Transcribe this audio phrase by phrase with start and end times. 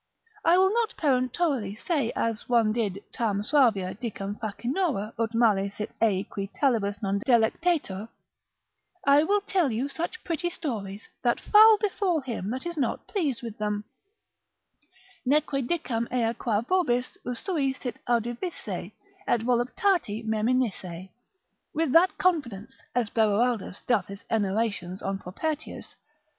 [0.43, 5.91] I will not peremptorily say as one did tam suavia dicam facinora, ut male sit
[6.01, 8.09] ei qui talibus non delectetur,
[9.05, 13.43] I will tell you such pretty stories, that foul befall him that is not pleased
[13.43, 13.83] with them;
[15.23, 18.91] Neque dicam ea quae vobis usui sit audivisse,
[19.27, 21.09] et voluptati meminisse,
[21.75, 25.93] with that confidence, as Beroaldus doth his enarrations on Propertius.